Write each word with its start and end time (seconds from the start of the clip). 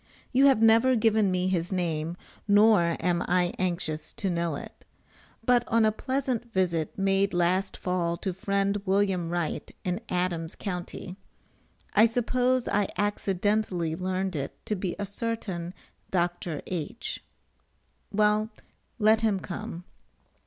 You 0.31 0.47
have 0.47 0.63
never 0.63 0.95
given 0.95 1.29
me 1.29 1.47
his 1.47 1.71
name, 1.71 2.17
nor 2.47 2.97
am 2.99 3.21
I 3.27 3.53
anxious 3.59 4.13
to 4.13 4.31
know 4.31 4.55
it. 4.55 4.83
But 5.45 5.63
on 5.67 5.85
a 5.85 5.91
pleasant 5.91 6.51
visit 6.51 6.97
made 6.97 7.35
last 7.35 7.77
fall 7.77 8.17
to 8.17 8.33
friend 8.33 8.81
Wm. 8.87 9.29
Wright, 9.29 9.69
in 9.83 10.01
Adams 10.09 10.55
Co., 10.55 10.83
I 11.93 12.07
suppose 12.07 12.67
I 12.67 12.87
accidentally 12.97 13.95
learned 13.95 14.35
it 14.35 14.57
to 14.65 14.75
be 14.75 14.95
a 14.97 15.05
certain 15.05 15.71
Dr. 16.09 16.63
H. 16.65 17.23
Well, 18.11 18.49
let 18.97 19.21
him 19.21 19.39
come. 19.39 19.83